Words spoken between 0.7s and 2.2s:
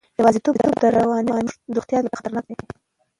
د رواني روغتیا لپاره